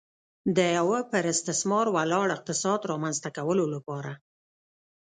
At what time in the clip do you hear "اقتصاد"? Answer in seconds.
2.37-2.79